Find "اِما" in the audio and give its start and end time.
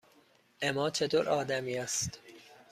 0.61-0.89